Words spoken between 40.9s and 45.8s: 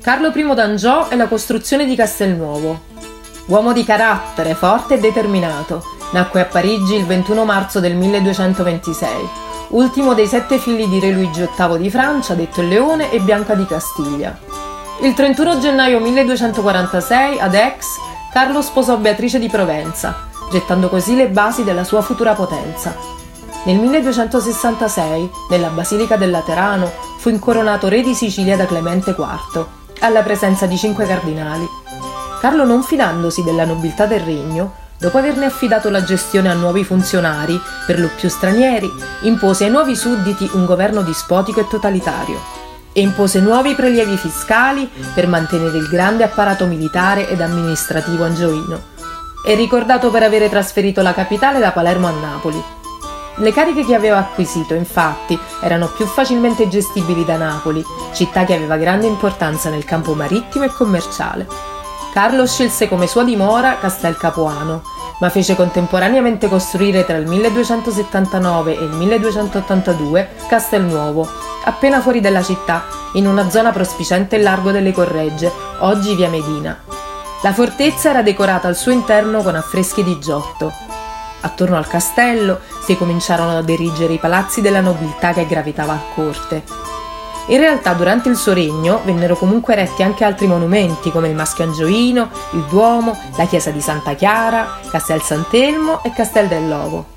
dispotico e totalitario e impose nuovi prelievi fiscali per mantenere